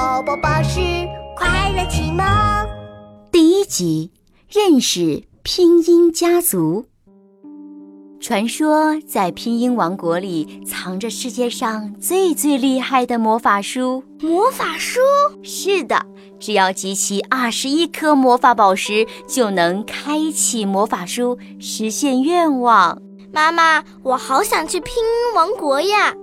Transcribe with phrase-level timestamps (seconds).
[0.00, 0.80] 宝宝巴士
[1.36, 2.24] 快乐启蒙
[3.30, 4.10] 第一集：
[4.48, 6.86] 认识拼音家族。
[8.18, 14.02] 传说在拼音王国里藏着世界上最最厉害的魔法书。
[14.22, 15.00] 魔法书？
[15.42, 16.06] 是的，
[16.38, 23.02] 只要集齐二十一颗魔法宝石，就能开启魔法书，实现愿望。
[23.30, 26.14] 妈妈，我好想去拼音王国呀！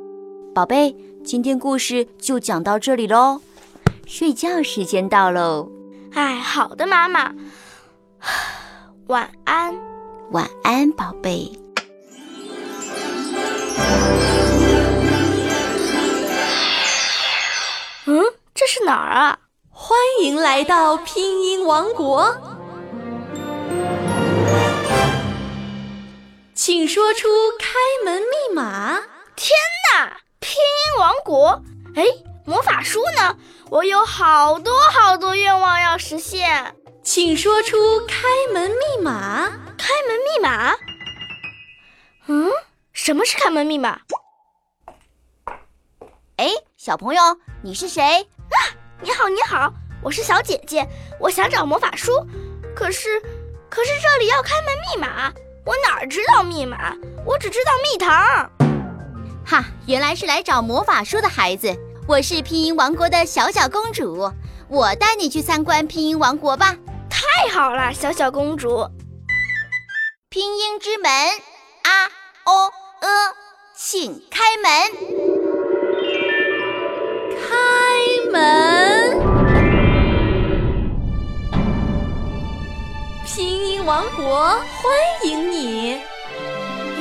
[0.56, 3.40] 宝贝，今天故事就讲到这里喽，
[4.08, 5.70] 睡觉时间到喽。
[6.14, 7.34] 哎，好的，妈妈，
[9.08, 9.78] 晚安，
[10.32, 11.52] 晚安，宝贝。
[18.06, 18.24] 嗯，
[18.56, 19.40] 这是哪儿啊？
[19.70, 22.34] 欢迎来到拼音王国，
[26.56, 27.28] 请说出
[27.60, 28.77] 开门密码。
[33.70, 37.76] 我有好多好多愿望要实现，请说出
[38.08, 39.50] 开门密码。
[39.78, 40.74] 开门密码？
[42.28, 42.50] 嗯，
[42.94, 44.00] 什么是开门密码？
[46.38, 47.22] 哎，小朋友，
[47.62, 48.02] 你是谁？
[48.02, 48.58] 啊，
[49.02, 50.88] 你好，你好，我是小姐姐，
[51.20, 52.26] 我想找魔法书，
[52.74, 53.22] 可是，
[53.70, 55.30] 可是这里要开门密码，
[55.66, 56.96] 我哪知道密码？
[57.26, 58.50] 我只知道蜜糖。
[59.46, 61.78] 哈，原来是来找魔法书的孩子。
[62.08, 64.32] 我是拼音王国的小小公主，
[64.70, 66.74] 我带你去参观拼音王国吧。
[67.10, 68.90] 太好了，小小公主。
[70.30, 72.06] 拼音之门啊
[72.46, 73.10] 哦呃
[73.76, 74.72] 请开门。
[77.42, 79.20] 开门！
[83.26, 84.64] 拼音王国欢
[85.24, 86.00] 迎你。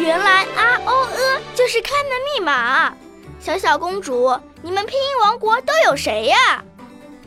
[0.00, 2.92] 原来啊哦呃就是开门密码。
[3.46, 6.64] 小小公主，你们拼音王国都有谁呀？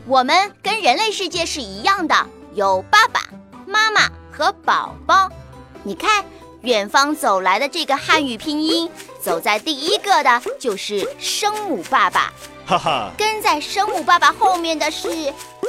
[0.04, 2.14] 我们跟人类世界是一样的，
[2.52, 3.22] 有爸爸
[3.66, 5.30] 妈妈和宝宝。
[5.82, 6.22] 你看，
[6.60, 12.30] 远方走来的这个汉语拼音，走在第一个的就是声母爸爸。
[12.66, 15.08] 哈哈，跟在声母爸爸后面的是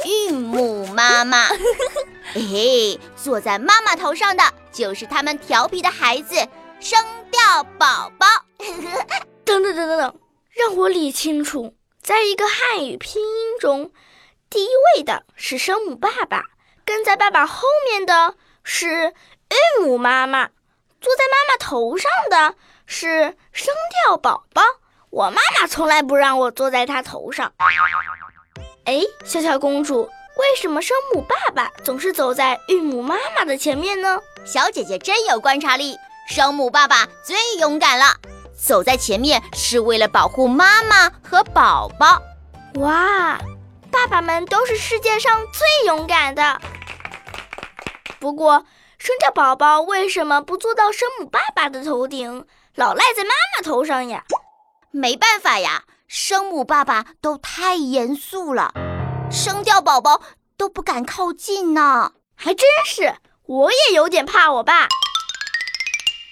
[0.04, 1.46] 韵母妈妈，
[2.34, 6.34] 嘿嘿，坐在妈妈头上的就是他们调皮的孩子
[6.78, 8.26] 声调宝宝。
[9.44, 10.14] 等等等等等，
[10.54, 13.90] 让我理清楚，在一个汉语拼音中，
[14.50, 16.42] 第一位的是声母爸爸，
[16.84, 18.86] 跟在爸爸后面的是
[19.48, 20.48] 韵母妈妈，
[21.00, 22.54] 坐在妈妈头上的
[22.84, 23.74] 是声
[24.04, 24.62] 调宝宝。
[25.08, 27.54] 我妈妈从来不让我坐在她头上。
[28.84, 30.02] 哎，小小公主，
[30.36, 34.20] 为什么声母爸爸总是走在韵母妈妈的前面呢？
[34.44, 35.96] 小姐姐真有观察力，
[36.28, 38.16] 声母爸爸最勇敢了，
[38.64, 42.22] 走在前面是为了保护妈妈和宝宝。
[42.76, 43.36] 哇，
[43.90, 46.60] 爸爸们都是世界上最勇敢的。
[48.20, 48.64] 不过，
[48.98, 52.46] 生着宝宝为什么不坐到生母爸爸的头顶，
[52.76, 54.22] 老赖在妈妈头上呀？
[54.92, 58.72] 没办法呀，生母爸爸都太严肃了，
[59.28, 60.22] 生掉宝宝
[60.56, 62.12] 都不敢靠近呢。
[62.36, 64.88] 还真是，我也有点怕我爸。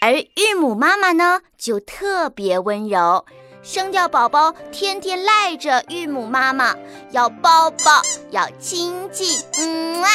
[0.03, 3.27] 而韵母妈妈呢，就特别温柔，
[3.63, 6.75] 声调宝宝天天赖着韵母妈妈，
[7.11, 8.01] 要抱抱，
[8.31, 10.09] 要亲亲，嗯啊。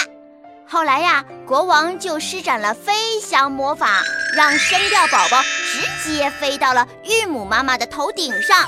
[0.67, 4.01] 后来呀，国王就施展了飞翔魔法，
[4.35, 8.65] 让声调宝宝直接飞到了韵母妈妈的头顶上。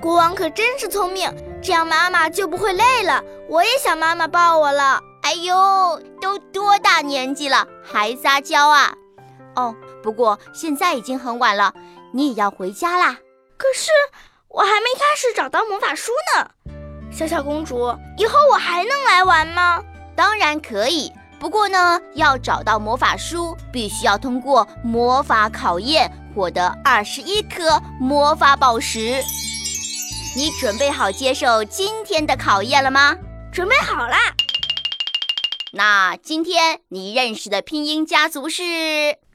[0.00, 1.30] 国王可真是聪明，
[1.62, 3.22] 这样妈妈就不会累了。
[3.50, 4.98] 我也想妈妈抱我了。
[5.20, 8.94] 哎呦，都多大年纪了，还撒娇啊？
[9.56, 9.74] 哦，
[10.06, 11.74] 不过现在已经很晚了，
[12.12, 13.18] 你也要回家啦。
[13.56, 13.90] 可是
[14.46, 16.48] 我还没开始找到魔法书呢。
[17.10, 19.82] 小小公主，以后我还能来玩吗？
[20.14, 29.20] 当然可以，不过呢，要找到魔法书，必须要通过魔法考验，获得二十一颗魔法宝石。
[30.36, 33.16] 你准备好接受今天的考验了吗？
[33.52, 34.36] 准备好啦。
[35.72, 38.62] 那今天你认识的拼音家族是，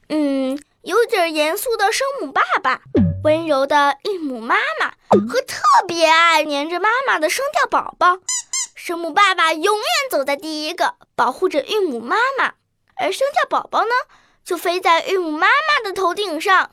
[0.10, 2.82] 嗯，有点严肃的声母爸爸，
[3.24, 4.88] 温柔的韵母妈妈，
[5.28, 8.18] 和特别爱黏着妈妈的声调宝宝。
[8.74, 12.54] 声母爸爸永远走在第一个，保护着韵母妈妈，
[12.96, 13.92] 而声调宝宝呢，
[14.44, 16.72] 就飞在韵母妈妈的头顶上。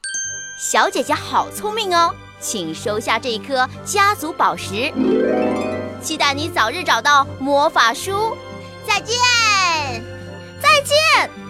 [0.58, 4.90] 小姐姐好聪明哦，请收下这颗家族宝石，
[6.00, 8.34] 期待你早日找到魔法书。
[8.86, 9.18] 再见，
[10.62, 11.47] 再见。